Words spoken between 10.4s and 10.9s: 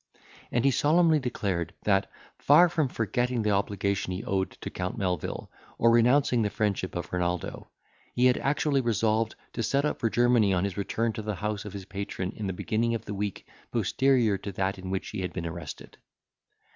on his